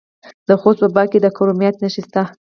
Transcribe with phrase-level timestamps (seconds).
[0.47, 2.23] د خوست په باک کې د کرومایټ نښې شته.